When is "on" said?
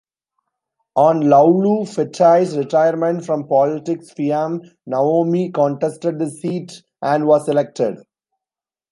0.95-1.19